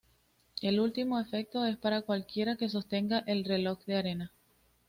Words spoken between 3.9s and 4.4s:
arena.